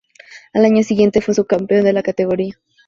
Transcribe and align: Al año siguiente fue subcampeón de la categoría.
Al 0.53 0.65
año 0.65 0.81
siguiente 0.81 1.21
fue 1.21 1.35
subcampeón 1.35 1.83
de 1.83 1.93
la 1.93 2.01
categoría. 2.01 2.55